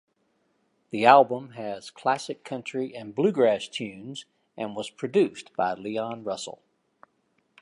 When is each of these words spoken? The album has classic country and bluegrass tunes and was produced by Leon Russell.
The 0.89 1.05
album 1.05 1.51
has 1.51 1.91
classic 1.91 2.43
country 2.43 2.95
and 2.95 3.13
bluegrass 3.13 3.67
tunes 3.67 4.25
and 4.57 4.75
was 4.75 4.89
produced 4.89 5.55
by 5.55 5.75
Leon 5.75 6.23
Russell. 6.23 6.63